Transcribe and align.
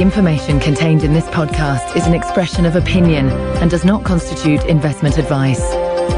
The 0.00 0.06
information 0.06 0.60
contained 0.60 1.04
in 1.04 1.12
this 1.12 1.26
podcast 1.26 1.94
is 1.94 2.06
an 2.06 2.14
expression 2.14 2.64
of 2.64 2.74
opinion 2.74 3.28
and 3.60 3.70
does 3.70 3.84
not 3.84 4.02
constitute 4.02 4.64
investment 4.64 5.18
advice. 5.18 5.60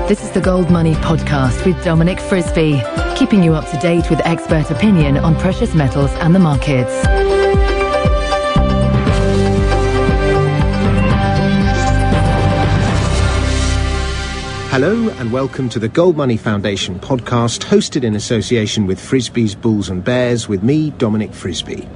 This 0.06 0.22
is 0.22 0.30
the 0.30 0.40
Gold 0.40 0.70
Money 0.70 0.95
Podcast 0.95 1.66
with 1.66 1.82
Dominic 1.82 2.21
Frisby, 2.21 2.80
keeping 3.16 3.42
you 3.42 3.54
up 3.54 3.68
to 3.72 3.79
date 3.79 4.09
with 4.09 4.24
expert 4.24 4.70
opinion 4.70 5.16
on 5.16 5.34
precious 5.34 5.74
metals 5.74 6.12
and 6.20 6.32
the 6.32 6.38
markets. 6.38 6.92
Hello 14.70 15.09
and 15.19 15.33
welcome 15.33 15.69
to 15.70 15.80
the 15.80 15.88
Gold 15.88 16.16
Money 16.16 16.37
Foundation 16.37 17.01
podcast, 17.01 17.64
hosted 17.64 18.05
in 18.05 18.14
association 18.14 18.87
with 18.87 19.01
Frisby's 19.01 19.56
Bulls 19.56 19.88
and 19.88 20.05
Bears, 20.05 20.48
with 20.48 20.62
me, 20.62 20.91
Dominic 20.98 21.34
Frisby. 21.34 21.88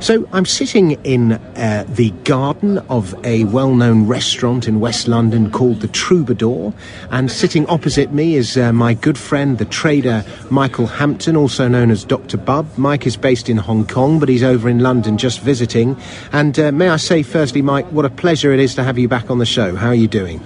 So 0.00 0.28
I'm 0.32 0.46
sitting 0.46 0.92
in 1.02 1.32
uh, 1.32 1.84
the 1.88 2.10
garden 2.22 2.78
of 2.88 3.14
a 3.26 3.44
well-known 3.44 4.06
restaurant 4.06 4.68
in 4.68 4.78
West 4.78 5.08
London 5.08 5.50
called 5.50 5.80
the 5.80 5.88
Troubadour, 5.88 6.72
and 7.10 7.30
sitting 7.30 7.66
opposite 7.66 8.12
me 8.12 8.36
is 8.36 8.56
uh, 8.56 8.72
my 8.72 8.94
good 8.94 9.18
friend, 9.18 9.58
the 9.58 9.64
trader 9.64 10.24
Michael 10.50 10.86
Hampton, 10.86 11.36
also 11.36 11.66
known 11.66 11.90
as 11.90 12.04
Dr. 12.04 12.36
Bub. 12.36 12.66
Mike 12.78 13.08
is 13.08 13.16
based 13.16 13.48
in 13.48 13.56
Hong 13.56 13.86
Kong, 13.86 14.20
but 14.20 14.28
he's 14.28 14.44
over 14.44 14.68
in 14.68 14.78
London 14.78 15.18
just 15.18 15.40
visiting. 15.40 15.96
And 16.32 16.56
uh, 16.58 16.70
may 16.70 16.88
I 16.88 16.96
say, 16.96 17.24
firstly, 17.24 17.60
Mike, 17.60 17.90
what 17.90 18.04
a 18.04 18.10
pleasure 18.10 18.52
it 18.52 18.60
is 18.60 18.76
to 18.76 18.84
have 18.84 18.98
you 18.98 19.08
back 19.08 19.30
on 19.30 19.38
the 19.38 19.46
show. 19.46 19.74
How 19.74 19.88
are 19.88 19.94
you 19.94 20.08
doing? 20.08 20.40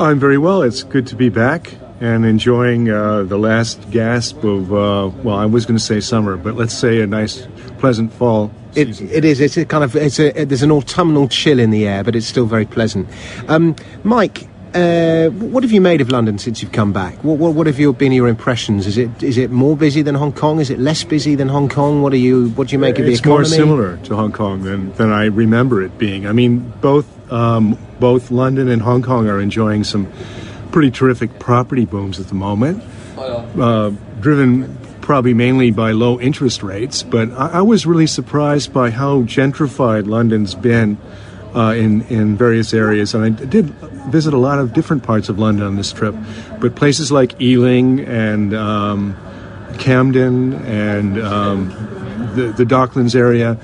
I'm 0.00 0.18
very 0.18 0.36
well. 0.36 0.62
It's 0.62 0.82
good 0.82 1.06
to 1.06 1.16
be 1.16 1.28
back 1.28 1.74
and 2.00 2.24
enjoying 2.24 2.90
uh, 2.90 3.22
the 3.22 3.38
last 3.38 3.90
gasp 3.90 4.44
of, 4.44 4.72
uh, 4.72 5.10
well, 5.22 5.36
I 5.36 5.46
was 5.46 5.66
going 5.66 5.78
to 5.78 5.82
say 5.82 6.00
summer, 6.00 6.36
but 6.36 6.54
let's 6.54 6.74
say 6.74 7.00
a 7.00 7.06
nice, 7.06 7.46
pleasant 7.78 8.12
fall. 8.12 8.50
It, 8.74 9.00
it 9.00 9.24
is. 9.24 9.40
It's 9.40 9.56
a 9.56 9.64
kind 9.64 9.82
of. 9.82 9.96
It's 9.96 10.20
a. 10.20 10.44
There's 10.44 10.62
an 10.62 10.70
autumnal 10.70 11.28
chill 11.28 11.58
in 11.58 11.70
the 11.70 11.86
air, 11.88 12.04
but 12.04 12.14
it's 12.14 12.26
still 12.26 12.44
very 12.44 12.66
pleasant. 12.66 13.08
Um, 13.48 13.74
Mike, 14.04 14.46
uh, 14.74 15.30
what 15.30 15.62
have 15.62 15.72
you 15.72 15.80
made 15.80 16.02
of 16.02 16.10
London 16.10 16.38
since 16.38 16.60
you've 16.60 16.72
come 16.72 16.92
back? 16.92 17.14
What, 17.24 17.38
what, 17.38 17.54
what 17.54 17.66
have 17.66 17.78
your, 17.78 17.94
been 17.94 18.12
your 18.12 18.28
impressions? 18.28 18.86
Is 18.86 18.98
it 18.98 19.22
is 19.22 19.38
it 19.38 19.50
more 19.50 19.76
busy 19.76 20.02
than 20.02 20.14
Hong 20.14 20.32
Kong? 20.32 20.60
Is 20.60 20.68
it 20.68 20.78
less 20.78 21.04
busy 21.04 21.34
than 21.34 21.48
Hong 21.48 21.70
Kong? 21.70 22.02
What 22.02 22.12
are 22.12 22.18
you? 22.18 22.50
What 22.50 22.68
do 22.68 22.72
you 22.72 22.78
make 22.78 22.98
of 22.98 23.06
the 23.06 23.12
it's 23.12 23.20
economy? 23.20 23.38
more 23.38 23.44
similar 23.46 23.96
to 24.04 24.14
Hong 24.14 24.32
Kong 24.32 24.62
than, 24.62 24.92
than 24.94 25.10
I 25.10 25.24
remember 25.26 25.82
it 25.82 25.96
being. 25.96 26.26
I 26.26 26.32
mean, 26.32 26.70
both 26.82 27.32
um, 27.32 27.78
both 27.98 28.30
London 28.30 28.68
and 28.68 28.82
Hong 28.82 29.02
Kong 29.02 29.26
are 29.28 29.40
enjoying 29.40 29.84
some 29.84 30.12
pretty 30.76 30.90
terrific 30.90 31.38
property 31.38 31.86
booms 31.86 32.20
at 32.20 32.28
the 32.28 32.34
moment, 32.34 32.84
uh, 33.16 33.88
driven 34.20 34.76
probably 35.00 35.32
mainly 35.32 35.70
by 35.70 35.90
low 35.92 36.20
interest 36.20 36.62
rates. 36.62 37.02
But 37.02 37.30
I, 37.30 37.46
I 37.48 37.62
was 37.62 37.86
really 37.86 38.06
surprised 38.06 38.74
by 38.74 38.90
how 38.90 39.22
gentrified 39.22 40.06
London's 40.06 40.54
been 40.54 40.98
uh, 41.54 41.72
in 41.72 42.02
in 42.08 42.36
various 42.36 42.74
areas, 42.74 43.14
and 43.14 43.24
I 43.24 43.30
did 43.30 43.70
visit 44.12 44.34
a 44.34 44.36
lot 44.36 44.58
of 44.58 44.74
different 44.74 45.02
parts 45.02 45.30
of 45.30 45.38
London 45.38 45.66
on 45.66 45.76
this 45.76 45.94
trip. 45.94 46.14
But 46.60 46.76
places 46.76 47.10
like 47.10 47.40
Ealing 47.40 48.00
and 48.00 48.52
um, 48.52 49.16
Camden 49.78 50.52
and 50.66 51.18
um, 51.18 51.68
the 52.34 52.52
the 52.54 52.64
Docklands 52.64 53.14
area 53.14 53.56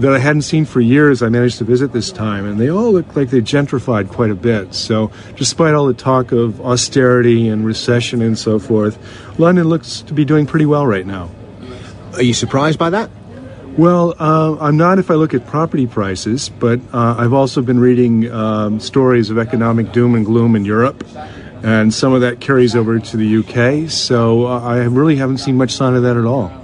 that 0.00 0.12
I 0.12 0.18
hadn't 0.18 0.42
seen 0.42 0.64
for 0.64 0.80
years, 0.80 1.22
I 1.22 1.28
managed 1.28 1.58
to 1.58 1.64
visit 1.64 1.92
this 1.92 2.12
time, 2.12 2.46
and 2.46 2.58
they 2.60 2.70
all 2.70 2.92
look 2.92 3.16
like 3.16 3.30
they 3.30 3.40
gentrified 3.40 4.08
quite 4.08 4.30
a 4.30 4.34
bit. 4.34 4.72
So, 4.74 5.10
despite 5.36 5.74
all 5.74 5.86
the 5.86 5.94
talk 5.94 6.30
of 6.30 6.60
austerity 6.60 7.48
and 7.48 7.66
recession 7.66 8.22
and 8.22 8.38
so 8.38 8.58
forth, 8.58 8.98
London 9.38 9.68
looks 9.68 10.02
to 10.02 10.14
be 10.14 10.24
doing 10.24 10.46
pretty 10.46 10.66
well 10.66 10.86
right 10.86 11.06
now. 11.06 11.30
Are 12.14 12.22
you 12.22 12.34
surprised 12.34 12.78
by 12.78 12.90
that? 12.90 13.10
Well, 13.76 14.14
uh, 14.18 14.56
I'm 14.60 14.76
not 14.76 14.98
if 14.98 15.10
I 15.10 15.14
look 15.14 15.34
at 15.34 15.46
property 15.46 15.86
prices, 15.86 16.48
but 16.48 16.80
uh, 16.92 17.16
I've 17.18 17.32
also 17.32 17.62
been 17.62 17.78
reading 17.78 18.30
um, 18.30 18.80
stories 18.80 19.30
of 19.30 19.38
economic 19.38 19.92
doom 19.92 20.14
and 20.14 20.24
gloom 20.24 20.56
in 20.56 20.64
Europe, 20.64 21.04
and 21.62 21.92
some 21.92 22.12
of 22.12 22.20
that 22.20 22.40
carries 22.40 22.76
over 22.76 22.98
to 22.98 23.16
the 23.16 23.38
UK. 23.38 23.90
So, 23.90 24.46
uh, 24.46 24.60
I 24.60 24.84
really 24.84 25.16
haven't 25.16 25.38
seen 25.38 25.56
much 25.56 25.72
sign 25.72 25.94
of 25.94 26.02
that 26.04 26.16
at 26.16 26.24
all. 26.24 26.57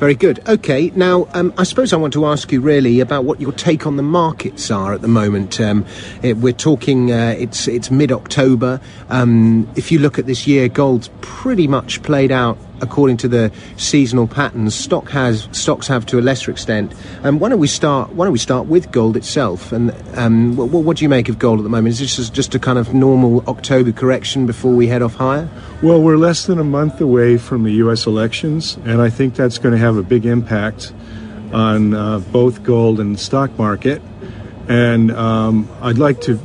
Very 0.00 0.14
good. 0.14 0.40
Okay, 0.48 0.90
now 0.96 1.28
um, 1.34 1.52
I 1.58 1.64
suppose 1.64 1.92
I 1.92 1.96
want 1.96 2.14
to 2.14 2.24
ask 2.24 2.50
you 2.50 2.62
really 2.62 3.00
about 3.00 3.26
what 3.26 3.38
your 3.38 3.52
take 3.52 3.86
on 3.86 3.96
the 3.96 4.02
markets 4.02 4.70
are 4.70 4.94
at 4.94 5.02
the 5.02 5.08
moment. 5.08 5.60
Um, 5.60 5.84
it, 6.22 6.38
we're 6.38 6.54
talking 6.54 7.12
uh, 7.12 7.34
it's 7.38 7.68
it's 7.68 7.90
mid 7.90 8.10
October. 8.10 8.80
Um, 9.10 9.68
if 9.76 9.92
you 9.92 9.98
look 9.98 10.18
at 10.18 10.24
this 10.24 10.46
year, 10.46 10.68
gold's 10.68 11.10
pretty 11.20 11.66
much 11.68 12.02
played 12.02 12.32
out 12.32 12.56
according 12.80 13.16
to 13.18 13.28
the 13.28 13.52
seasonal 13.76 14.26
patterns. 14.26 14.74
Stock 14.74 15.08
has 15.10 15.48
stocks 15.52 15.86
have 15.86 16.06
to 16.06 16.18
a 16.18 16.22
lesser 16.22 16.50
extent. 16.50 16.94
Um, 17.22 17.38
why 17.38 17.48
don't 17.48 17.58
we 17.58 17.68
start? 17.68 18.10
Why 18.10 18.24
don't 18.24 18.32
we 18.32 18.38
start 18.38 18.66
with 18.66 18.90
gold 18.92 19.16
itself? 19.16 19.72
And 19.72 19.94
um, 20.14 20.56
what, 20.56 20.68
what 20.68 20.96
do 20.96 21.04
you 21.04 21.08
make 21.08 21.28
of 21.28 21.38
gold 21.38 21.60
at 21.60 21.62
the 21.62 21.68
moment? 21.68 22.00
Is 22.00 22.16
this 22.16 22.30
just, 22.30 22.54
a 22.54 22.58
kind 22.58 22.78
of 22.78 22.92
normal 22.94 23.44
October 23.48 23.92
correction 23.92 24.46
before 24.46 24.72
we 24.72 24.86
head 24.86 25.02
off 25.02 25.14
higher? 25.14 25.48
Well, 25.82 26.02
we're 26.02 26.16
less 26.16 26.46
than 26.46 26.58
a 26.58 26.64
month 26.64 27.00
away 27.00 27.38
from 27.38 27.62
the 27.64 27.72
U.S. 27.72 28.06
elections, 28.06 28.76
and 28.84 29.00
I 29.00 29.10
think 29.10 29.34
that's 29.34 29.58
going 29.58 29.72
to 29.72 29.78
have 29.78 29.96
a 29.96 30.02
big 30.02 30.26
impact 30.26 30.92
on 31.52 31.94
uh, 31.94 32.18
both 32.18 32.62
gold 32.62 33.00
and 33.00 33.18
stock 33.18 33.56
market. 33.58 34.02
And 34.68 35.10
um, 35.10 35.68
I'd 35.80 35.98
like 35.98 36.20
to 36.22 36.38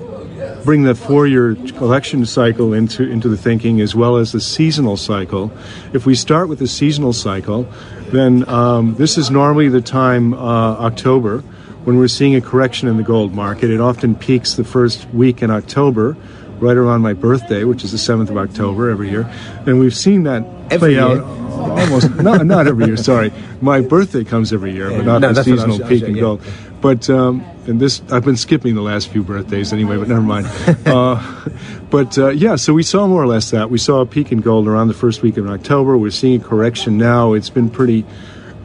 bring 0.66 0.84
the 0.84 0.96
four-year 0.96 1.52
election 1.80 2.26
cycle 2.26 2.74
into 2.74 3.04
into 3.10 3.30
the 3.30 3.38
thinking 3.38 3.80
as 3.80 3.96
well 3.96 4.18
as 4.18 4.32
the 4.32 4.42
seasonal 4.42 4.98
cycle. 4.98 5.52
If 5.94 6.06
we 6.06 6.16
start 6.16 6.50
with 6.50 6.60
the 6.60 6.68
seasonal 6.68 7.14
cycle, 7.14 7.68
then 8.12 8.48
um, 8.50 8.96
this 8.96 9.18
is 9.18 9.30
normally 9.30 9.70
the 9.70 9.82
time 9.82 10.34
uh, 10.34 10.38
October 10.80 11.40
when 11.86 11.98
we're 11.98 12.08
seeing 12.08 12.36
a 12.36 12.42
correction 12.42 12.88
in 12.88 12.98
the 12.98 13.04
gold 13.04 13.34
market. 13.34 13.70
It 13.70 13.80
often 13.80 14.16
peaks 14.16 14.56
the 14.56 14.64
first 14.64 15.08
week 15.14 15.42
in 15.42 15.52
October. 15.52 16.18
Right 16.58 16.78
around 16.78 17.02
my 17.02 17.12
birthday, 17.12 17.66
which 17.66 17.84
is 17.84 17.92
the 17.92 17.98
7th 17.98 18.30
of 18.30 18.38
October 18.38 18.90
every 18.90 19.10
year. 19.10 19.30
And 19.68 19.78
we've 19.78 19.94
seen 19.94 20.24
that 20.24 20.46
Every 20.72 20.78
play 20.78 20.92
year? 20.94 21.02
out 21.02 21.45
almost, 21.70 22.16
not, 22.16 22.46
not 22.46 22.68
every 22.68 22.86
year, 22.86 22.98
sorry. 22.98 23.32
My 23.62 23.82
birthday 23.82 24.24
comes 24.24 24.54
every 24.54 24.74
year, 24.74 24.90
but 24.90 25.06
not 25.06 25.20
No, 25.22 25.28
the 25.30 25.34
that's 25.34 25.48
what 25.48 25.54
I 25.54 25.56
seasonal 25.58 25.78
was- 25.78 25.82
I 25.82 25.90
was- 25.90 26.00
peak 26.00 26.10
in 26.10 26.16
yeah. 26.16 26.22
gold. 26.22 26.42
But 26.82 27.10
um, 27.10 27.44
and 27.66 27.80
this, 27.80 28.02
I've 28.12 28.24
been 28.26 28.38
skipping 28.38 28.76
the 28.76 28.82
last 28.82 29.08
few 29.08 29.24
birthdays 29.24 29.74
anyway. 29.74 29.98
But 29.98 30.08
never 30.08 30.22
mind. 30.22 30.46
uh, 30.86 31.46
but 31.90 32.16
uh, 32.18 32.30
yeah, 32.30 32.58
so 32.58 32.74
we 32.74 32.84
saw 32.84 33.08
more 33.08 33.24
or 33.24 33.28
less 33.28 33.50
that. 33.52 33.72
We 33.72 33.80
saw 33.80 34.02
a 34.02 34.06
peak 34.06 34.32
in 34.32 34.42
gold 34.42 34.68
around 34.68 34.90
the 34.90 34.94
first 34.94 35.24
week 35.24 35.38
of 35.38 35.50
October. 35.50 35.98
We're 35.98 36.12
seeing 36.12 36.42
a 36.42 36.44
correction 36.44 36.98
now. 37.00 37.34
It's 37.34 37.50
been 37.50 37.72
pretty 37.72 38.06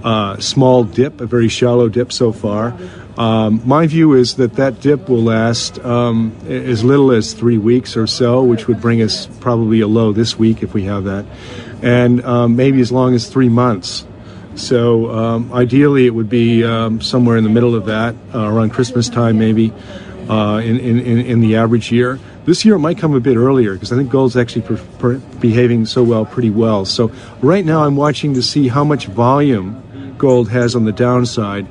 uh, 0.04 0.38
small 0.38 0.84
dip, 0.84 1.20
a 1.22 1.26
very 1.26 1.48
shallow 1.48 1.88
dip 1.88 2.12
so 2.12 2.30
far. 2.32 2.76
Um, 3.16 3.62
my 3.66 3.86
view 3.86 4.12
is 4.14 4.36
that 4.36 4.54
that 4.54 4.80
dip 4.80 5.08
will 5.08 5.22
last 5.22 5.78
um, 5.78 6.36
as 6.46 6.84
little 6.84 7.12
as 7.12 7.32
three 7.32 7.58
weeks 7.58 7.96
or 7.96 8.06
so, 8.06 8.42
which 8.42 8.66
would 8.68 8.80
bring 8.82 9.00
us 9.02 9.26
probably 9.40 9.80
a 9.80 9.86
low 9.88 10.12
this 10.12 10.38
week 10.38 10.62
if 10.62 10.74
we 10.74 10.84
have 10.84 11.04
that, 11.04 11.24
and 11.82 12.24
um, 12.24 12.56
maybe 12.56 12.80
as 12.80 12.92
long 12.92 13.14
as 13.14 13.28
three 13.28 13.48
months. 13.48 14.06
So 14.56 15.10
um, 15.10 15.52
ideally, 15.52 16.06
it 16.06 16.14
would 16.14 16.28
be 16.28 16.64
um, 16.64 17.00
somewhere 17.00 17.36
in 17.36 17.44
the 17.44 17.50
middle 17.50 17.74
of 17.74 17.86
that, 17.86 18.14
uh, 18.34 18.46
around 18.46 18.70
Christmas 18.70 19.08
time, 19.08 19.38
maybe, 19.38 19.72
uh, 20.28 20.60
in, 20.62 20.78
in, 20.78 20.98
in 20.98 21.40
the 21.40 21.56
average 21.56 21.90
year. 21.90 22.18
This 22.44 22.64
year 22.64 22.74
it 22.74 22.80
might 22.80 22.98
come 22.98 23.14
a 23.14 23.20
bit 23.20 23.36
earlier 23.36 23.74
because 23.74 23.92
I 23.92 23.96
think 23.96 24.10
gold's 24.10 24.36
actually 24.36 24.62
per, 24.62 24.76
per 24.98 25.18
behaving 25.40 25.86
so 25.86 26.02
well, 26.02 26.24
pretty 26.24 26.50
well. 26.50 26.84
So 26.84 27.12
right 27.40 27.64
now 27.64 27.84
I'm 27.84 27.96
watching 27.96 28.34
to 28.34 28.42
see 28.42 28.68
how 28.68 28.82
much 28.82 29.06
volume 29.06 30.14
gold 30.18 30.50
has 30.50 30.74
on 30.74 30.84
the 30.84 30.92
downside. 30.92 31.66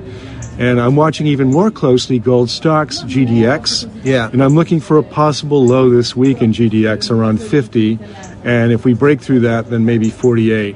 And 0.60 0.82
I'm 0.82 0.98
watching 0.98 1.26
even 1.26 1.52
more 1.52 1.72
closely 1.72 2.20
gold 2.20 2.50
stocks, 2.50 3.02
GDX. 3.04 3.90
Yeah. 4.04 4.30
And 4.30 4.44
I'm 4.44 4.56
looking 4.56 4.82
for 4.82 4.98
a 4.98 5.04
possible 5.04 5.66
low 5.66 5.90
this 5.90 6.18
week 6.18 6.42
in 6.42 6.52
GDX 6.52 7.10
around 7.10 7.42
50. 7.42 7.98
And 8.44 8.74
if 8.74 8.84
we 8.84 8.94
break 8.94 9.22
through 9.22 9.40
that, 9.42 9.70
then 9.70 9.86
maybe 9.86 10.10
48. 10.10 10.76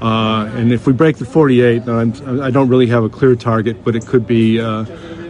Uh, 0.00 0.48
and 0.54 0.72
if 0.72 0.86
we 0.86 0.92
break 0.92 1.16
the 1.16 1.24
48, 1.24 1.86
then 1.86 1.94
I'm, 1.96 2.40
I 2.40 2.52
don't 2.52 2.68
really 2.68 2.86
have 2.86 3.02
a 3.02 3.08
clear 3.08 3.34
target, 3.34 3.82
but 3.82 3.96
it 3.96 4.06
could 4.06 4.28
be 4.28 4.60
uh, 4.60 4.84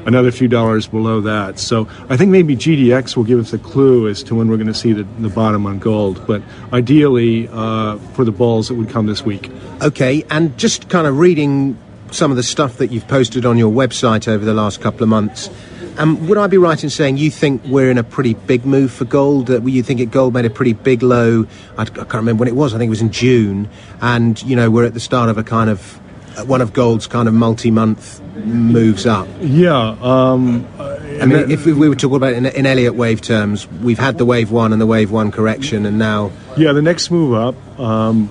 another 0.04 0.30
few 0.30 0.48
dollars 0.48 0.86
below 0.86 1.22
that. 1.22 1.58
So 1.58 1.88
I 2.10 2.18
think 2.18 2.30
maybe 2.30 2.54
GDX 2.54 3.16
will 3.16 3.24
give 3.24 3.38
us 3.38 3.54
a 3.54 3.58
clue 3.58 4.08
as 4.08 4.22
to 4.24 4.34
when 4.34 4.48
we're 4.48 4.58
going 4.58 4.66
to 4.66 4.74
see 4.74 4.92
the, 4.92 5.04
the 5.20 5.30
bottom 5.30 5.64
on 5.64 5.78
gold. 5.78 6.26
But 6.26 6.42
ideally, 6.70 7.48
uh, 7.50 7.96
for 8.12 8.26
the 8.26 8.32
bulls, 8.32 8.70
it 8.70 8.74
would 8.74 8.90
come 8.90 9.06
this 9.06 9.24
week. 9.24 9.50
Okay, 9.80 10.22
and 10.28 10.56
just 10.58 10.90
kind 10.90 11.06
of 11.06 11.18
reading 11.18 11.78
some 12.10 12.30
of 12.30 12.36
the 12.36 12.42
stuff 12.42 12.78
that 12.78 12.90
you've 12.92 13.08
posted 13.08 13.44
on 13.44 13.58
your 13.58 13.72
website 13.72 14.28
over 14.28 14.44
the 14.44 14.54
last 14.54 14.80
couple 14.80 15.02
of 15.02 15.08
months. 15.08 15.50
Um, 15.98 16.26
would 16.28 16.36
I 16.36 16.46
be 16.46 16.58
right 16.58 16.82
in 16.82 16.90
saying 16.90 17.16
you 17.16 17.30
think 17.30 17.62
we're 17.64 17.90
in 17.90 17.96
a 17.96 18.04
pretty 18.04 18.34
big 18.34 18.66
move 18.66 18.92
for 18.92 19.06
gold? 19.06 19.50
Uh, 19.50 19.62
you 19.62 19.82
think 19.82 19.98
it 20.00 20.10
gold 20.10 20.34
made 20.34 20.44
a 20.44 20.50
pretty 20.50 20.74
big 20.74 21.02
low? 21.02 21.46
I, 21.78 21.82
I 21.82 21.84
can't 21.84 22.14
remember 22.14 22.40
when 22.40 22.48
it 22.48 22.54
was. 22.54 22.74
I 22.74 22.78
think 22.78 22.88
it 22.88 22.90
was 22.90 23.00
in 23.00 23.10
June, 23.12 23.68
and 24.02 24.42
you 24.42 24.56
know 24.56 24.70
we're 24.70 24.84
at 24.84 24.94
the 24.94 25.00
start 25.00 25.30
of 25.30 25.38
a 25.38 25.42
kind 25.42 25.70
of 25.70 25.98
uh, 26.36 26.44
one 26.44 26.60
of 26.60 26.74
gold's 26.74 27.06
kind 27.06 27.28
of 27.28 27.34
multi-month 27.34 28.20
moves 28.44 29.06
up. 29.06 29.26
Yeah. 29.40 29.96
Um, 30.02 30.66
I 30.78 31.24
mean, 31.24 31.50
if 31.50 31.64
we, 31.64 31.72
we 31.72 31.88
were 31.88 31.94
talking 31.94 32.16
about 32.16 32.32
it 32.32 32.36
in, 32.36 32.46
in 32.46 32.66
Elliott 32.66 32.94
wave 32.94 33.22
terms, 33.22 33.66
we've 33.66 33.98
had 33.98 34.18
the 34.18 34.26
wave 34.26 34.50
one 34.50 34.72
and 34.72 34.80
the 34.82 34.86
wave 34.86 35.10
one 35.10 35.30
correction, 35.30 35.86
and 35.86 35.98
now 35.98 36.30
Yeah, 36.58 36.72
the 36.72 36.82
next 36.82 37.10
move 37.10 37.32
up 37.32 37.80
um, 37.80 38.28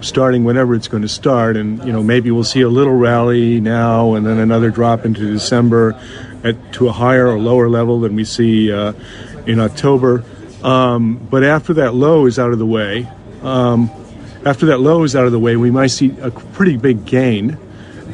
starting 0.00 0.44
whenever 0.44 0.74
it's 0.74 0.88
going 0.88 1.02
to 1.02 1.08
start, 1.08 1.56
and 1.56 1.84
you 1.84 1.92
know 1.92 2.02
maybe 2.02 2.30
we'll 2.30 2.44
see 2.44 2.60
a 2.62 2.68
little 2.68 2.94
rally 2.94 3.60
now 3.60 4.14
and 4.14 4.26
then 4.26 4.38
another 4.38 4.70
drop 4.70 5.04
into 5.04 5.20
December 5.32 5.98
at 6.44 6.72
to 6.74 6.88
a 6.88 6.92
higher 6.92 7.26
or 7.26 7.38
lower 7.38 7.68
level 7.68 8.00
than 8.00 8.14
we 8.14 8.24
see 8.24 8.72
uh, 8.72 8.92
in 9.46 9.58
October. 9.60 10.24
Um, 10.62 11.16
but 11.30 11.44
after 11.44 11.74
that 11.74 11.94
low 11.94 12.26
is 12.26 12.38
out 12.38 12.52
of 12.52 12.58
the 12.58 12.66
way, 12.66 13.08
um, 13.42 13.90
after 14.44 14.66
that 14.66 14.80
low 14.80 15.02
is 15.04 15.14
out 15.16 15.26
of 15.26 15.32
the 15.32 15.38
way, 15.38 15.56
we 15.56 15.70
might 15.70 15.88
see 15.88 16.14
a 16.20 16.30
pretty 16.30 16.76
big 16.76 17.04
gain. 17.04 17.58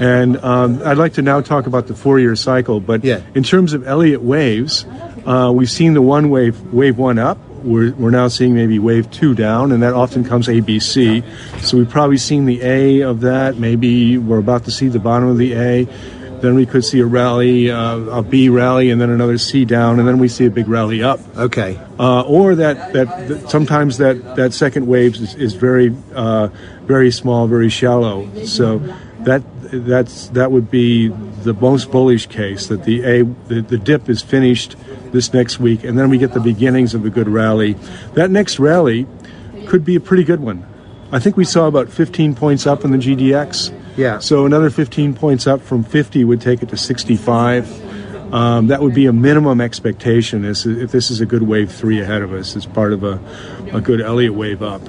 And 0.00 0.38
um, 0.38 0.82
I'd 0.84 0.96
like 0.96 1.14
to 1.14 1.22
now 1.22 1.40
talk 1.42 1.66
about 1.66 1.86
the 1.86 1.94
four-year 1.94 2.34
cycle. 2.36 2.80
But 2.80 3.04
Yeah. 3.04 3.20
in 3.34 3.42
terms 3.42 3.72
of 3.74 3.86
Elliott 3.86 4.22
waves, 4.22 4.84
uh, 5.26 5.52
we've 5.54 5.70
seen 5.70 5.92
the 5.94 6.02
one 6.02 6.30
wave, 6.30 6.60
wave 6.72 6.96
one 6.98 7.18
up. 7.18 7.38
We're, 7.64 7.92
we're 7.94 8.10
now 8.10 8.28
seeing 8.28 8.54
maybe 8.54 8.78
wave 8.78 9.10
two 9.10 9.34
down, 9.34 9.72
and 9.72 9.82
that 9.82 9.94
often 9.94 10.24
comes 10.24 10.48
ABC. 10.48 11.22
So 11.60 11.76
we've 11.78 11.88
probably 11.88 12.18
seen 12.18 12.46
the 12.46 12.60
A 12.62 13.00
of 13.02 13.20
that. 13.20 13.56
Maybe 13.56 14.18
we're 14.18 14.38
about 14.38 14.64
to 14.64 14.70
see 14.70 14.88
the 14.88 14.98
bottom 14.98 15.28
of 15.28 15.38
the 15.38 15.54
A. 15.54 15.84
Then 16.40 16.56
we 16.56 16.66
could 16.66 16.84
see 16.84 16.98
a 16.98 17.06
rally, 17.06 17.70
uh, 17.70 17.98
a 17.98 18.22
B 18.22 18.48
rally, 18.48 18.90
and 18.90 19.00
then 19.00 19.10
another 19.10 19.38
C 19.38 19.64
down, 19.64 20.00
and 20.00 20.08
then 20.08 20.18
we 20.18 20.26
see 20.26 20.44
a 20.44 20.50
big 20.50 20.66
rally 20.66 21.00
up 21.00 21.20
Okay. 21.36 21.78
uh, 22.00 22.22
or 22.22 22.56
that, 22.56 22.92
that 22.94 23.28
that 23.28 23.48
sometimes 23.48 23.98
that 23.98 24.34
that 24.34 24.52
second 24.52 24.88
wave 24.88 25.14
is, 25.14 25.36
is 25.36 25.54
very 25.54 25.94
uh, 26.16 26.48
very 26.82 27.12
small, 27.12 27.46
very 27.46 27.68
shallow. 27.68 28.28
So 28.44 28.78
that 29.20 29.44
that's 29.72 30.28
that 30.28 30.52
would 30.52 30.70
be 30.70 31.08
the 31.08 31.54
most 31.54 31.90
bullish 31.90 32.26
case 32.26 32.66
that 32.66 32.84
the 32.84 33.02
a 33.02 33.22
the, 33.48 33.62
the 33.62 33.78
dip 33.78 34.08
is 34.08 34.22
finished 34.22 34.76
this 35.12 35.32
next 35.32 35.58
week, 35.58 35.84
and 35.84 35.98
then 35.98 36.10
we 36.10 36.18
get 36.18 36.32
the 36.32 36.40
beginnings 36.40 36.94
of 36.94 37.04
a 37.04 37.10
good 37.10 37.28
rally. 37.28 37.74
That 38.14 38.30
next 38.30 38.58
rally 38.58 39.06
could 39.66 39.84
be 39.84 39.96
a 39.96 40.00
pretty 40.00 40.24
good 40.24 40.40
one. 40.40 40.66
I 41.10 41.18
think 41.18 41.36
we 41.36 41.44
saw 41.44 41.66
about 41.66 41.90
15 41.90 42.34
points 42.34 42.66
up 42.66 42.84
in 42.84 42.90
the 42.90 42.98
GDX. 42.98 43.78
Yeah. 43.96 44.18
So 44.18 44.46
another 44.46 44.70
15 44.70 45.14
points 45.14 45.46
up 45.46 45.60
from 45.60 45.84
50 45.84 46.24
would 46.24 46.40
take 46.40 46.62
it 46.62 46.70
to 46.70 46.76
65. 46.76 48.32
Um, 48.32 48.68
that 48.68 48.80
would 48.80 48.94
be 48.94 49.04
a 49.04 49.12
minimum 49.12 49.60
expectation 49.60 50.46
is 50.46 50.64
if 50.64 50.90
this 50.90 51.10
is 51.10 51.20
a 51.20 51.26
good 51.26 51.42
wave 51.42 51.70
three 51.70 52.00
ahead 52.00 52.22
of 52.22 52.32
us 52.32 52.56
as 52.56 52.64
part 52.64 52.94
of 52.94 53.04
a, 53.04 53.20
a 53.74 53.80
good 53.82 54.00
Elliott 54.00 54.32
wave 54.32 54.62
up. 54.62 54.80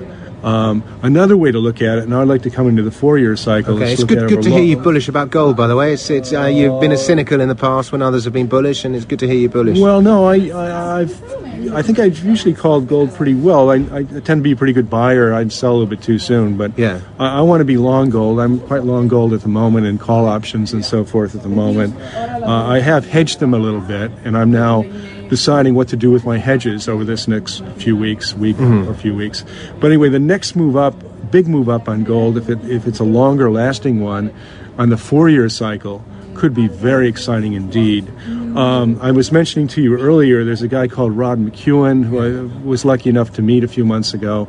Um, 0.44 0.84
another 1.02 1.38
way 1.38 1.52
to 1.52 1.60
look 1.60 1.82
at 1.82 1.98
it, 2.00 2.04
and 2.04 2.14
I'd 2.14 2.28
like 2.28 2.42
to 2.44 2.50
come 2.50 2.68
into 2.68 2.84
the 2.84 2.92
four-year 2.92 3.36
cycle. 3.38 3.76
Okay, 3.76 3.94
it's 3.94 4.02
look 4.02 4.10
good, 4.10 4.24
it 4.24 4.30
good 4.30 4.42
to 4.44 4.50
hear 4.50 4.64
you 4.64 4.78
bullish 4.78 5.08
about 5.08 5.30
gold. 5.30 5.56
By 5.56 5.68
the 5.68 5.76
way, 5.76 5.94
it's 5.94 6.10
it's 6.10 6.34
uh, 6.34 6.46
you've 6.46 6.82
been 6.82 6.92
a 6.92 6.98
cynical 6.98 7.40
in 7.40 7.48
the 7.48 7.56
past 7.56 7.92
when 7.92 8.02
others 8.02 8.26
have 8.26 8.34
been 8.34 8.48
bullish, 8.48 8.84
and 8.84 8.96
it's 8.96 9.06
good 9.06 9.20
to 9.20 9.28
hear 9.28 9.38
you 9.38 9.50
bullish. 9.50 9.80
Well, 9.80 10.02
no, 10.02 10.26
I, 10.26 10.50
I, 10.50 11.00
I've, 11.02 11.74
I 11.74 11.82
think 11.82 11.98
I've 12.00 12.20
usually 12.26 12.54
called 12.54 12.88
gold 12.90 13.14
pretty 13.16 13.34
well. 13.36 13.70
I, 13.72 13.76
I 13.92 14.04
tend 14.04 14.26
to 14.26 14.42
be 14.42 14.52
a 14.52 14.56
pretty 14.56 14.74
good 14.74 14.90
buyer. 14.90 15.34
I'd 15.34 15.54
sell 15.54 15.72
a 15.72 15.76
little 15.76 15.88
bit 15.88 16.02
too 16.02 16.20
soon, 16.20 16.58
but 16.58 16.78
Yeah. 16.78 17.00
I, 17.20 17.38
I 17.40 17.42
want 17.42 17.62
to 17.62 17.66
be 17.66 17.78
long 17.78 18.10
gold. 18.10 18.40
I'm 18.42 18.60
quite 18.60 18.84
long 18.84 19.08
gold 19.08 19.32
at 19.34 19.42
the 19.42 19.48
moment, 19.50 19.86
and 19.88 19.98
call 20.00 20.26
options 20.28 20.74
and 20.74 20.84
so 20.84 21.06
forth 21.06 21.36
at 21.36 21.44
the 21.44 21.50
moment. 21.50 21.96
Uh, 21.98 22.46
I 22.68 22.80
have 22.80 23.08
hedged 23.08 23.40
them 23.40 23.54
a 23.54 23.60
little 23.60 23.80
bit, 23.82 24.12
and 24.26 24.38
I'm 24.38 24.52
now 24.52 24.84
deciding 25.30 25.76
what 25.76 25.88
to 25.90 25.96
do 25.96 26.12
with 26.12 26.26
my 26.26 26.38
hedges 26.38 26.88
over 26.88 27.04
this 27.04 27.28
next 27.28 27.64
few 27.78 27.96
weeks, 27.96 28.34
week 28.34 28.60
or 28.60 28.94
few 28.94 29.16
weeks. 29.16 29.44
But 29.80 29.88
anyway, 29.88 30.10
the 30.10 30.20
next 30.20 30.56
move 30.56 30.76
up, 30.76 31.32
big 31.32 31.48
move 31.48 31.70
up 31.70 31.90
on 31.90 32.04
gold, 32.04 32.38
if 32.38 32.50
it 32.50 32.64
if 32.66 32.88
it's 32.88 33.00
a 33.00 33.04
longer 33.04 33.50
lasting 33.52 34.02
one, 34.02 34.34
on 34.78 34.90
the 34.90 34.98
four-year 34.98 35.50
cycle 35.50 36.04
could 36.34 36.54
be 36.54 36.68
very 36.68 37.08
exciting 37.08 37.54
indeed. 37.54 38.10
Um, 38.58 39.00
I 39.02 39.12
was 39.12 39.32
mentioning 39.32 39.68
to 39.70 39.82
you 39.82 40.00
earlier, 40.00 40.44
there's 40.44 40.62
a 40.62 40.68
guy 40.68 40.88
called 40.88 41.14
Rob 41.14 41.40
McEwen 41.40 42.04
who 42.04 42.20
I 42.20 42.64
was 42.66 42.86
lucky 42.86 43.10
enough 43.10 43.34
to 43.34 43.42
meet 43.42 43.64
a 43.64 43.68
few 43.68 43.86
months 43.86 44.14
ago, 44.14 44.48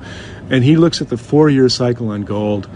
and 0.50 0.64
he 0.64 0.76
looks 0.76 1.00
at 1.00 1.08
the 1.08 1.16
four 1.16 1.48
year 1.48 1.68
cycle 1.68 2.08
on 2.08 2.22
gold. 2.22 2.68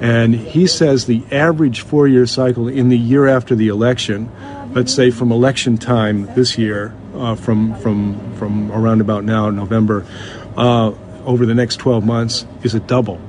And 0.00 0.34
he 0.34 0.66
says 0.66 1.06
the 1.06 1.24
average 1.32 1.80
four 1.80 2.06
year 2.06 2.26
cycle 2.26 2.68
in 2.68 2.88
the 2.90 2.98
year 2.98 3.26
after 3.26 3.54
the 3.54 3.68
election, 3.68 4.30
let's 4.74 4.92
say 4.92 5.10
from 5.10 5.32
election 5.32 5.78
time 5.78 6.26
this 6.34 6.58
year, 6.58 6.94
uh, 7.16 7.34
from, 7.34 7.74
from, 7.80 8.34
from 8.36 8.70
around 8.72 9.00
about 9.00 9.24
now, 9.24 9.50
November, 9.50 10.04
uh, 10.56 10.92
over 11.24 11.44
the 11.46 11.54
next 11.54 11.76
12 11.76 12.04
months, 12.04 12.46
is 12.62 12.74
a 12.74 12.80
double. 12.80 13.20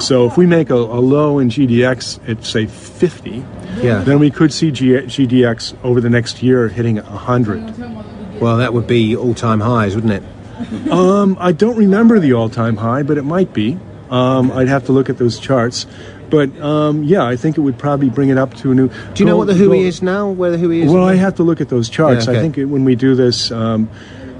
So 0.00 0.26
if 0.26 0.36
we 0.36 0.44
make 0.46 0.70
a, 0.70 0.74
a 0.74 1.00
low 1.00 1.38
in 1.38 1.48
GDX 1.50 2.28
at 2.28 2.44
say 2.44 2.66
50, 2.66 3.44
Yeah. 3.76 4.00
then 4.02 4.18
we 4.18 4.30
could 4.30 4.52
see 4.52 4.70
G- 4.72 4.88
GDX 4.92 5.76
over 5.84 6.00
the 6.00 6.10
next 6.10 6.42
year 6.42 6.68
hitting 6.68 6.96
100. 6.96 8.40
well, 8.40 8.56
that 8.58 8.74
would 8.74 8.86
be 8.86 9.16
all-time 9.16 9.60
highs, 9.60 9.94
wouldn't 9.94 10.12
it? 10.12 10.90
Um, 10.90 11.36
I 11.40 11.52
don't 11.52 11.76
remember 11.76 12.18
the 12.18 12.32
all-time 12.34 12.76
high, 12.76 13.02
but 13.02 13.18
it 13.18 13.22
might 13.24 13.52
be. 13.52 13.78
Um, 14.10 14.52
I'd 14.52 14.68
have 14.68 14.86
to 14.86 14.92
look 14.92 15.08
at 15.08 15.18
those 15.18 15.38
charts. 15.38 15.86
But 16.34 16.60
um, 16.60 17.04
yeah, 17.04 17.24
I 17.24 17.36
think 17.36 17.56
it 17.56 17.60
would 17.60 17.78
probably 17.78 18.10
bring 18.10 18.28
it 18.28 18.38
up 18.38 18.54
to 18.54 18.72
a 18.72 18.74
new. 18.74 18.88
Do 18.88 18.94
you 19.16 19.24
know 19.24 19.36
what 19.36 19.46
the 19.46 19.54
Hui 19.54 19.78
is 19.78 20.02
now? 20.02 20.30
Where 20.30 20.50
the 20.50 20.58
Hui 20.58 20.80
is? 20.80 20.92
Well, 20.92 21.04
I 21.04 21.14
have 21.14 21.36
to 21.36 21.44
look 21.44 21.60
at 21.60 21.68
those 21.68 21.88
charts. 21.88 22.26
Yeah, 22.26 22.32
okay. 22.32 22.40
I 22.40 22.42
think 22.42 22.58
it, 22.58 22.64
when 22.64 22.84
we 22.84 22.96
do 22.96 23.14
this, 23.14 23.52
um, 23.52 23.88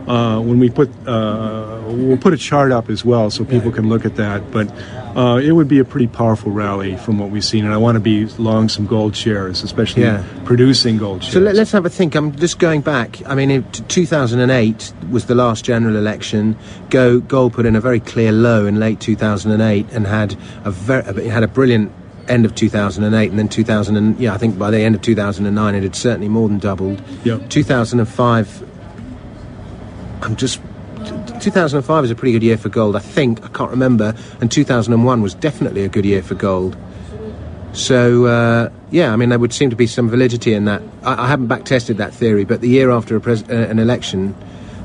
uh, 0.07 0.41
when 0.41 0.59
we 0.59 0.69
put, 0.71 0.91
uh, 1.07 1.81
we'll 1.87 2.17
put 2.19 2.33
a 2.33 2.37
chart 2.37 2.73
up 2.73 2.91
as 2.91 3.05
well 3.05 3.31
so 3.31 3.45
people 3.45 3.71
can 3.73 3.89
look 3.89 4.05
at 4.05 4.17
that. 4.17 4.51
But 4.51 4.71
uh, 5.17 5.39
it 5.43 5.53
would 5.53 5.69
be 5.69 5.79
a 5.79 5.85
pretty 5.85 6.09
powerful 6.09 6.51
rally 6.53 6.97
from 6.97 7.19
what 7.19 7.31
we've 7.31 7.45
seen, 7.45 7.65
and 7.65 7.73
I 7.73 7.77
want 7.79 7.97
to 7.97 8.01
be 8.01 8.27
long 8.37 8.69
some 8.69 8.87
gold 8.87 9.17
shares, 9.17 9.63
especially 9.63 10.03
Yeah. 10.03 10.25
producing 10.45 10.99
gold 10.99 11.23
shares. 11.23 11.35
So 11.35 11.41
let, 11.41 11.57
us 11.57 11.73
have 11.73 11.87
a 11.87 11.91
think. 11.91 12.15
I'm 12.15 12.35
just 12.37 12.59
going 12.59 12.81
back. 12.81 13.23
I 13.27 13.35
mean, 13.35 13.65
2008 13.73 14.93
was 15.11 15.27
the 15.27 15.35
last 15.35 15.65
general 15.65 15.97
election. 15.97 16.57
Go 16.91 17.21
Gold 17.21 17.53
put 17.55 17.65
in 17.67 17.77
a 17.77 17.81
very 17.81 18.01
clear 18.01 18.33
low 18.33 18.67
in 18.67 18.79
late 18.81 19.01
2008 19.01 19.87
and 19.93 20.07
had 20.07 20.37
a 20.65 20.71
very 20.71 21.29
had 21.29 21.43
a 21.43 21.49
brilliant 21.49 21.93
end 22.29 22.45
of 22.45 22.55
2008 22.55 23.31
and 23.31 23.39
then 23.39 23.49
2000 23.49 23.97
and 23.97 24.19
yeah 24.19 24.33
I 24.33 24.39
think 24.39 24.59
by 24.59 24.71
the 24.71 24.79
end 24.81 24.95
of 24.95 25.03
2009 25.03 25.75
it 25.75 25.83
had 25.83 25.95
certainly 25.95 26.29
more 26.29 26.49
than 26.49 26.59
doubled. 26.59 27.03
Yep. 27.25 27.51
2005. 27.51 28.65
I'm 30.25 30.37
just. 30.37 30.61
2005 31.41 32.05
is 32.05 32.11
a 32.11 32.15
pretty 32.15 32.33
good 32.33 32.43
year 32.43 32.57
for 32.57 32.71
gold, 32.71 32.97
I 32.97 33.01
think. 33.01 33.45
I 33.45 33.49
can't 33.49 33.71
remember. 33.71 34.15
And 34.41 34.51
2001 34.51 35.21
was 35.21 35.35
definitely 35.35 35.85
a 35.85 35.89
good 35.89 36.05
year 36.07 36.23
for 36.23 36.35
gold. 36.35 36.77
So 37.75 38.25
uh, 38.27 38.71
yeah, 38.91 39.13
I 39.13 39.17
mean 39.17 39.29
there 39.29 39.39
would 39.39 39.53
seem 39.53 39.69
to 39.71 39.77
be 39.77 39.87
some 39.87 40.09
validity 40.09 40.55
in 40.55 40.65
that. 40.65 40.81
I, 41.03 41.25
I 41.25 41.27
haven't 41.29 41.49
back 41.49 41.65
tested 41.65 41.99
that 41.99 42.15
theory, 42.15 42.45
but 42.45 42.61
the 42.61 42.69
year 42.69 42.91
after 42.91 43.17
a 43.17 43.21
pres- 43.21 43.43
uh, 43.51 43.67
an 43.69 43.79
election, 43.81 44.35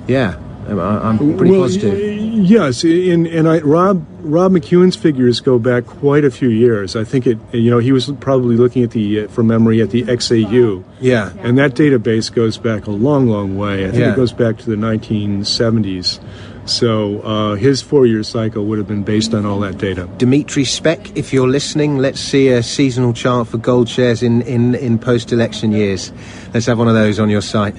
yeah, 0.08 0.38
I'm, 0.68 0.80
I'm 0.80 1.18
pretty 1.38 1.52
well, 1.52 1.62
positive. 1.62 1.94
y- 1.94 2.29
Yes, 2.42 2.84
and 2.84 3.28
and 3.28 3.48
I, 3.50 3.60
Rob 3.60 4.06
Rob 4.22 4.52
McEwen's 4.54 4.96
figures 4.96 5.40
go 5.42 5.60
back 5.60 5.86
quite 5.86 6.24
a 6.24 6.32
few 6.32 6.50
years. 6.50 6.96
I 6.96 7.04
think 7.04 7.28
it. 7.28 7.38
You 7.52 7.70
know, 7.70 7.80
he 7.80 7.92
was 7.92 8.10
probably 8.20 8.56
looking 8.56 8.84
at 8.84 8.92
the 8.92 9.22
uh, 9.22 9.28
from 9.28 9.48
memory 9.48 9.82
at 9.82 9.90
the 9.90 10.04
XAU. 10.04 10.84
Yeah. 11.02 11.32
and 11.40 11.58
that 11.58 11.74
database 11.76 12.34
goes 12.34 12.58
back 12.58 12.88
a 12.88 12.92
long, 12.92 13.28
long 13.28 13.58
way. 13.58 13.86
I 13.86 13.92
think 13.92 14.02
Yeah. 14.02 14.14
it 14.14 14.16
goes 14.16 14.32
back 14.34 14.58
to 14.60 14.70
the 14.70 14.76
1970s. 14.76 16.20
So 16.66 17.22
uh, 17.22 17.56
his 17.56 17.82
four-year 17.82 18.22
cycle 18.24 18.66
would 18.66 18.78
have 18.78 18.88
been 18.88 19.04
based 19.04 19.34
on 19.34 19.46
all 19.46 19.60
that 19.62 19.78
data. 19.80 20.08
Dimitri 20.18 20.66
Speck, 20.66 21.18
if 21.18 21.34
you're 21.34 21.48
listening, 21.48 21.98
let's 21.98 22.20
see 22.20 22.50
a 22.50 22.62
seasonal 22.62 23.14
chart 23.14 23.48
for 23.48 23.58
gold 23.58 23.90
shares 23.90 24.22
in, 24.22 24.42
in, 24.44 24.76
in 24.76 25.00
post-election 25.00 25.72
years. 25.72 26.12
Let's 26.54 26.68
have 26.68 26.78
one 26.78 26.88
of 26.88 26.94
those 26.94 27.20
on 27.20 27.30
your 27.30 27.42
site. 27.42 27.76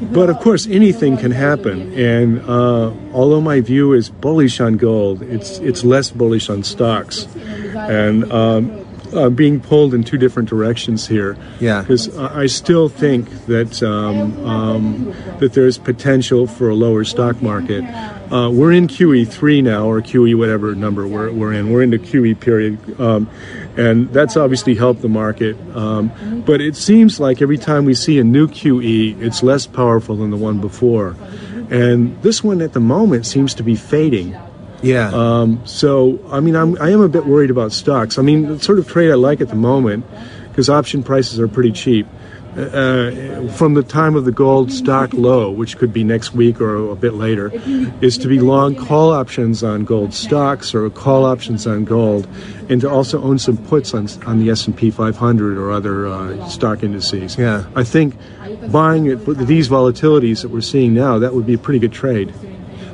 But 0.00 0.30
of 0.30 0.38
course, 0.40 0.66
anything 0.66 1.16
can 1.18 1.30
happen. 1.30 1.92
And 1.92 2.40
uh, 2.40 2.92
although 3.12 3.40
my 3.40 3.60
view 3.60 3.92
is 3.92 4.08
bullish 4.08 4.60
on 4.60 4.76
gold, 4.76 5.22
it's 5.22 5.58
it's 5.58 5.84
less 5.84 6.10
bullish 6.10 6.48
on 6.48 6.62
stocks, 6.62 7.28
and 7.76 8.30
um, 8.32 8.86
uh, 9.14 9.30
being 9.30 9.60
pulled 9.60 9.94
in 9.94 10.04
two 10.04 10.18
different 10.18 10.48
directions 10.48 11.06
here. 11.06 11.36
Yeah. 11.60 11.82
Because 11.82 12.16
I 12.16 12.46
still 12.46 12.88
think 12.88 13.28
that 13.46 13.82
um, 13.82 14.46
um, 14.46 15.14
that 15.38 15.52
there's 15.52 15.78
potential 15.78 16.46
for 16.46 16.68
a 16.68 16.74
lower 16.74 17.04
stock 17.04 17.42
market. 17.42 17.84
Uh, 18.32 18.48
we're 18.48 18.72
in 18.72 18.86
QE 18.86 19.26
three 19.26 19.60
now, 19.60 19.86
or 19.86 20.00
QE 20.00 20.36
whatever 20.36 20.74
number 20.74 21.06
we're, 21.06 21.32
we're 21.32 21.52
in. 21.52 21.72
We're 21.72 21.82
into 21.82 21.98
QE 21.98 22.38
period, 22.38 23.00
um, 23.00 23.28
and 23.76 24.08
that's 24.12 24.36
obviously 24.36 24.74
helped 24.76 25.02
the 25.02 25.08
market. 25.08 25.56
Um, 25.74 26.42
but 26.46 26.60
it 26.60 26.76
seems 26.76 27.18
like 27.18 27.42
every 27.42 27.58
time 27.58 27.84
we 27.84 27.94
see 27.94 28.18
a 28.18 28.24
new 28.24 28.46
QE, 28.46 29.20
it's 29.20 29.42
less 29.42 29.66
powerful 29.66 30.16
than 30.16 30.30
the 30.30 30.36
one 30.36 30.60
before, 30.60 31.16
and 31.70 32.20
this 32.22 32.44
one 32.44 32.62
at 32.62 32.72
the 32.72 32.80
moment 32.80 33.26
seems 33.26 33.54
to 33.54 33.62
be 33.62 33.74
fading. 33.74 34.36
Yeah. 34.82 35.10
Um, 35.12 35.64
so, 35.66 36.18
I 36.30 36.40
mean, 36.40 36.56
I'm, 36.56 36.80
I 36.80 36.90
am 36.90 37.00
a 37.00 37.08
bit 37.08 37.26
worried 37.26 37.50
about 37.50 37.72
stocks. 37.72 38.18
I 38.18 38.22
mean, 38.22 38.46
the 38.46 38.60
sort 38.60 38.78
of 38.78 38.88
trade 38.88 39.10
I 39.10 39.14
like 39.14 39.40
at 39.40 39.48
the 39.48 39.54
moment, 39.54 40.04
because 40.48 40.68
option 40.68 41.02
prices 41.02 41.38
are 41.38 41.48
pretty 41.48 41.72
cheap. 41.72 42.06
Uh, 42.56 43.46
from 43.52 43.74
the 43.74 43.82
time 43.82 44.16
of 44.16 44.24
the 44.24 44.32
gold 44.32 44.72
stock 44.72 45.12
low, 45.12 45.52
which 45.52 45.78
could 45.78 45.92
be 45.92 46.02
next 46.02 46.34
week 46.34 46.60
or 46.60 46.90
a 46.90 46.96
bit 46.96 47.14
later, 47.14 47.52
is 48.00 48.18
to 48.18 48.26
be 48.26 48.40
long 48.40 48.74
call 48.74 49.12
options 49.12 49.62
on 49.62 49.84
gold 49.84 50.12
stocks 50.12 50.74
or 50.74 50.90
call 50.90 51.24
options 51.24 51.64
on 51.64 51.84
gold, 51.84 52.26
and 52.68 52.80
to 52.80 52.90
also 52.90 53.22
own 53.22 53.38
some 53.38 53.56
puts 53.56 53.94
on 53.94 54.08
on 54.26 54.40
the 54.40 54.50
S 54.50 54.66
and 54.66 54.76
P 54.76 54.90
500 54.90 55.58
or 55.58 55.70
other 55.70 56.08
uh, 56.08 56.48
stock 56.48 56.82
indices. 56.82 57.38
Yeah. 57.38 57.66
I 57.76 57.84
think 57.84 58.16
buying 58.72 59.06
it 59.06 59.24
with 59.28 59.46
these 59.46 59.68
volatilities 59.68 60.42
that 60.42 60.48
we're 60.48 60.60
seeing 60.60 60.92
now, 60.92 61.20
that 61.20 61.32
would 61.32 61.46
be 61.46 61.54
a 61.54 61.58
pretty 61.58 61.78
good 61.78 61.92
trade. 61.92 62.34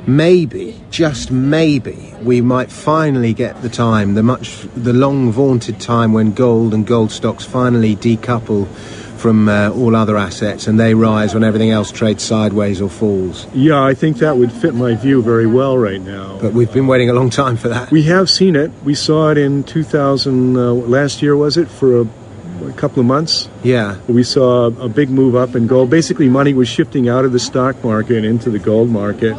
Maybe, 0.07 0.81
just 0.89 1.29
maybe, 1.29 2.13
we 2.23 2.41
might 2.41 2.71
finally 2.71 3.33
get 3.33 3.61
the 3.61 3.69
time, 3.69 4.15
the 4.15 4.23
much, 4.23 4.61
the 4.75 4.93
long 4.93 5.31
vaunted 5.31 5.79
time 5.79 6.13
when 6.13 6.31
gold 6.31 6.73
and 6.73 6.87
gold 6.87 7.11
stocks 7.11 7.43
finally 7.45 7.95
decouple 7.95 8.67
from 9.17 9.49
uh, 9.49 9.69
all 9.71 9.95
other 9.95 10.15
assets 10.15 10.67
and 10.67 10.79
they 10.79 10.93
rise 10.93 11.33
when 11.33 11.43
everything 11.43 11.71
else 11.71 11.91
trades 11.91 12.23
sideways 12.23 12.79
or 12.79 12.89
falls. 12.89 13.47
Yeah, 13.53 13.83
I 13.83 13.93
think 13.93 14.17
that 14.17 14.37
would 14.37 14.51
fit 14.51 14.73
my 14.75 14.95
view 14.95 15.21
very 15.21 15.47
well 15.47 15.77
right 15.77 15.99
now. 15.99 16.37
But 16.39 16.53
we've 16.53 16.71
been 16.71 16.87
waiting 16.87 17.09
a 17.09 17.13
long 17.13 17.29
time 17.29 17.57
for 17.57 17.67
that. 17.69 17.91
We 17.91 18.03
have 18.03 18.29
seen 18.29 18.55
it. 18.55 18.71
We 18.83 18.95
saw 18.95 19.29
it 19.31 19.37
in 19.37 19.63
2000, 19.63 20.55
uh, 20.55 20.71
last 20.73 21.21
year, 21.21 21.35
was 21.35 21.57
it, 21.57 21.67
for 21.67 22.01
a, 22.01 22.07
a 22.65 22.73
couple 22.73 22.99
of 22.99 23.05
months? 23.07 23.49
Yeah. 23.63 23.97
We 24.07 24.23
saw 24.23 24.67
a 24.67 24.87
big 24.87 25.09
move 25.09 25.35
up 25.35 25.55
in 25.55 25.67
gold. 25.67 25.89
Basically, 25.89 26.29
money 26.29 26.53
was 26.53 26.69
shifting 26.69 27.09
out 27.09 27.25
of 27.25 27.31
the 27.31 27.39
stock 27.39 27.83
market 27.83 28.23
into 28.23 28.49
the 28.51 28.59
gold 28.59 28.89
market. 28.89 29.35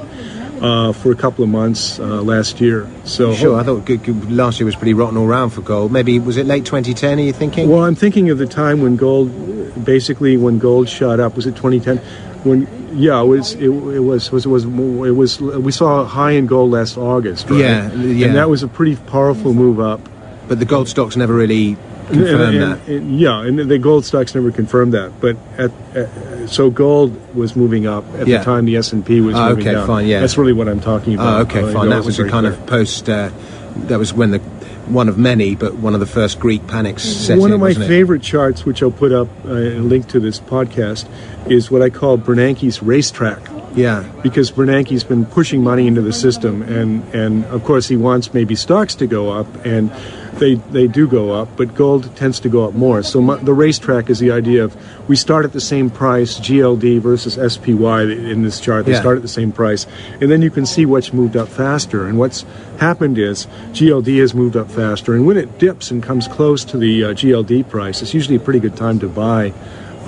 Uh, 0.61 0.93
for 0.93 1.13
a 1.13 1.15
couple 1.15 1.45
of 1.45 1.51
months 1.51 2.01
uh, 2.01 2.21
last 2.21 2.61
year. 2.61 2.91
So 3.05 3.33
sure, 3.33 3.61
I 3.61 3.63
thought 3.63 3.85
good, 3.85 4.03
good, 4.03 4.33
last 4.33 4.59
year 4.59 4.65
was 4.67 4.75
pretty 4.75 4.93
rotten 4.93 5.17
all 5.17 5.27
round 5.27 5.53
for 5.53 5.61
gold. 5.61 5.93
Maybe 5.93 6.19
was 6.19 6.37
it 6.37 6.47
late 6.47 6.65
2010? 6.65 7.19
Are 7.19 7.23
you 7.23 7.33
thinking? 7.33 7.69
Well, 7.69 7.85
I'm 7.85 7.95
thinking 7.95 8.29
of 8.31 8.39
the 8.39 8.47
time 8.47 8.83
when 8.83 8.97
gold, 8.97 9.85
basically 9.85 10.37
when 10.37 10.59
gold 10.59 10.89
shot 10.89 11.21
up. 11.21 11.37
Was 11.37 11.47
it 11.47 11.55
2010? 11.55 11.99
When 12.45 12.67
yeah, 12.93 13.21
it 13.21 13.27
was 13.27 13.55
it, 13.55 13.67
it 13.67 13.69
was 13.69 14.33
was 14.33 14.47
it 14.47 14.49
was 14.49 14.65
it 14.65 15.15
was 15.15 15.41
we 15.41 15.71
saw 15.71 16.01
a 16.01 16.05
high 16.07 16.33
in 16.33 16.47
gold 16.47 16.73
last 16.73 16.97
August. 16.97 17.51
Right? 17.51 17.61
Yeah, 17.61 17.93
yeah, 17.95 18.27
and 18.27 18.37
that 18.37 18.49
was 18.49 18.63
a 18.65 18.69
pretty 18.69 18.97
powerful 18.97 19.55
move 19.55 19.79
up. 19.79 20.01
But 20.49 20.59
the 20.59 20.65
gold 20.65 20.89
stocks 20.89 21.17
never 21.17 21.35
really 21.35 21.77
confirmed 22.09 22.55
and, 22.55 22.63
and, 22.65 22.81
that. 22.81 22.89
And, 22.89 23.21
yeah, 23.21 23.43
and 23.43 23.59
the 23.59 23.79
gold 23.79 24.05
stocks 24.05 24.35
never 24.35 24.51
confirmed 24.51 24.93
that. 24.95 25.21
But 25.21 25.37
at, 25.57 25.71
at, 25.95 26.49
so 26.49 26.71
gold 26.71 27.35
was 27.35 27.55
moving 27.57 27.87
up 27.87 28.05
at 28.15 28.27
Yeah. 28.27 28.39
the 28.39 28.45
time 28.45 28.65
the 28.65 28.77
S 28.77 28.93
and 28.93 29.05
P 29.05 29.21
was 29.21 29.35
Ah, 29.35 29.51
moving 29.51 29.65
okay, 29.65 29.73
down. 29.75 29.87
fine, 29.87 30.07
yeah. 30.07 30.21
that's 30.21 30.37
really 30.39 30.53
what 30.53 30.69
I'm 30.69 30.81
talking 30.81 31.19
Oh, 31.19 31.23
about. 31.23 31.41
okay, 31.51 31.63
Uh, 31.63 31.73
fine. 31.73 31.89
That 31.91 32.05
was 32.05 32.19
a 32.19 32.29
kind 32.29 32.47
clear. 32.47 32.53
of 32.59 32.67
post. 32.67 33.09
Uh, 33.09 33.31
that 33.87 33.99
was 33.99 34.13
when 34.13 34.31
the 34.33 34.41
one 34.89 35.07
of 35.11 35.19
many, 35.19 35.55
but 35.55 35.75
one 35.75 35.93
of 35.93 36.01
the 36.01 36.07
first 36.07 36.41
Greek 36.41 36.67
panics 36.67 37.03
set 37.03 37.37
One 37.39 37.51
in. 37.51 37.55
of 37.55 37.61
my 37.61 37.75
favorite 37.75 38.23
charts, 38.23 38.65
which 38.65 38.83
I'll 38.83 38.91
put 38.91 39.13
up 39.13 39.29
uh, 39.45 39.51
a 39.53 39.81
link 39.81 40.09
to 40.09 40.19
this 40.19 40.41
podcast, 40.41 41.05
is 41.47 41.71
what 41.71 41.83
I 41.83 41.91
call 41.91 42.17
Bernanke's 42.17 42.83
racetrack. 42.83 43.39
Yeah, 43.77 44.05
because 44.23 44.51
Bernanke's 44.51 45.05
been 45.05 45.27
pushing 45.27 45.63
money 45.63 45.87
into 45.87 46.01
the 46.01 46.13
system, 46.15 46.63
and, 46.63 47.05
and 47.15 47.45
of 47.47 47.65
course 47.65 47.87
he 47.87 47.97
wants 47.99 48.33
maybe 48.33 48.55
stocks 48.55 48.95
to 48.95 49.07
go 49.07 49.31
up, 49.31 49.47
and 49.67 49.93
they 50.39 50.55
they 50.55 50.87
do 50.87 51.07
go 51.09 51.33
up, 51.33 51.49
but 51.57 51.75
gold 51.75 52.15
tends 52.17 52.41
to 52.41 52.49
go 52.49 52.65
up 52.67 52.75
more. 52.75 53.03
So 53.03 53.21
my, 53.21 53.37
the 53.37 53.53
racetrack 53.53 54.11
is 54.11 54.19
the 54.19 54.31
idea 54.31 54.65
of 54.65 54.77
we 55.09 55.17
start 55.17 55.45
at 55.45 55.53
the 55.53 55.61
same 55.61 55.91
price, 55.91 56.39
GLD 56.39 57.01
versus 57.01 57.35
SPY 57.53 58.03
in 58.03 58.43
this 58.43 58.61
chart. 58.61 58.87
They 58.87 58.93
Yeah. 58.93 59.01
start 59.01 59.17
at 59.17 59.23
the 59.23 59.29
same 59.29 59.53
price, 59.53 59.87
and 60.21 60.31
then 60.31 60.43
you 60.43 60.51
can 60.51 60.67
see 60.67 60.87
what's 60.87 61.13
moved 61.13 61.37
up 61.37 61.49
faster. 61.49 62.07
And 62.07 62.19
what's 62.19 62.45
happened 62.79 63.19
is 63.19 63.47
GLD 63.73 64.19
has 64.21 64.35
moved 64.35 64.57
up 64.57 64.71
faster, 64.71 65.15
and 65.15 65.27
when 65.27 65.37
it 65.37 65.59
dips 65.59 65.91
and 65.91 66.03
comes 66.03 66.29
close 66.29 66.65
to 66.65 66.77
the 66.79 67.05
uh, 67.05 67.15
GLD 67.15 67.63
price, 67.69 68.03
it's 68.03 68.15
usually 68.15 68.37
a 68.37 68.41
pretty 68.41 68.61
good 68.61 68.77
time 68.77 68.99
to 69.01 69.09
buy. 69.09 69.53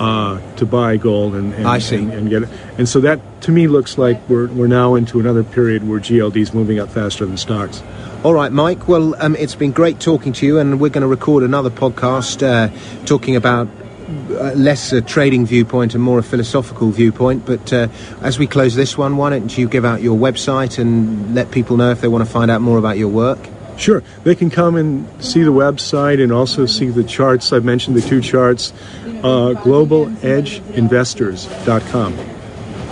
Uh, 0.01 0.41
to 0.57 0.65
buy 0.65 0.97
gold 0.97 1.35
and, 1.35 1.53
and, 1.53 1.69
I 1.69 1.79
see. 1.79 1.97
and, 1.97 2.11
and 2.11 2.31
get 2.31 2.45
it. 2.45 2.49
And 2.79 2.89
so 2.89 3.01
that 3.01 3.21
to 3.43 3.53
me 3.53 3.69
looks 3.69 3.99
like 3.99 4.19
we're, 4.31 4.47
we're 4.47 4.67
now 4.67 4.95
into 4.95 5.21
another 5.21 5.45
period 5.45 5.87
where 5.87 6.01
GLD 6.01 6.37
is 6.39 6.55
moving 6.55 6.79
up 6.79 6.89
faster 6.89 7.27
than 7.27 7.37
stocks. 7.37 7.83
All 8.25 8.33
right, 8.33 8.51
Mike. 8.51 8.89
Well, 8.89 9.15
um, 9.23 9.37
it's 9.37 9.55
been 9.55 9.73
great 9.73 10.01
talking 10.01 10.33
to 10.33 10.47
you, 10.47 10.59
and 10.59 10.81
we're 10.81 10.89
going 10.89 11.03
to 11.03 11.07
record 11.07 11.43
another 11.43 11.69
podcast 11.69 12.43
uh, 12.43 12.71
talking 13.05 13.37
about 13.37 13.69
uh, 14.09 14.53
less 14.55 14.93
a 14.93 15.01
trading 15.01 15.45
viewpoint 15.45 15.95
and 15.95 16.03
more 16.03 16.19
a 16.19 16.23
philosophical 16.23 16.91
viewpoint. 16.91 17.45
But 17.45 17.73
uh, 17.73 17.89
as 18.23 18.39
we 18.39 18.47
close 18.47 18.75
this 18.75 18.97
one, 18.97 19.17
why 19.19 19.31
don't 19.31 19.57
you 19.57 19.69
give 19.69 19.85
out 19.85 20.03
your 20.03 20.19
website 20.19 20.79
and 20.79 21.35
let 21.35 21.51
people 21.51 21.77
know 21.77 21.91
if 21.91 22.01
they 22.01 22.09
want 22.09 22.25
to 22.25 22.31
find 22.31 22.51
out 22.51 22.61
more 22.61 22.79
about 22.79 22.99
your 22.99 23.09
work? 23.09 23.39
Sure, 23.77 24.03
they 24.25 24.35
can 24.35 24.51
come 24.51 24.77
and 24.77 25.07
see 25.25 25.43
the 25.43 25.53
website 25.53 26.23
and 26.23 26.33
also 26.33 26.67
see 26.67 26.89
the 26.89 27.05
charts. 27.05 27.53
I've 27.53 27.65
mentioned 27.65 27.97
the 27.97 28.03
two 28.03 28.21
charts. 28.21 28.75
Uh, 29.23 29.53
globaledgeinvestors.com. 29.63 32.15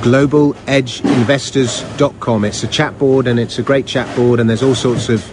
globaledgeinvestors.com. 0.03 2.45
It's 2.45 2.63
a 2.63 2.69
chat 2.69 2.99
board 2.99 3.27
and 3.27 3.41
it's 3.41 3.59
a 3.59 3.63
great 3.63 3.87
chat 3.87 4.15
board, 4.15 4.41
and 4.41 4.49
there's 4.49 4.63
all 4.63 4.75
sorts 4.75 5.09
of 5.09 5.25